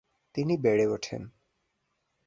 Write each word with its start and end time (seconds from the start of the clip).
তিনি 0.35 0.53
বেড়ে 0.57 0.85
ওঠেন। 0.87 1.21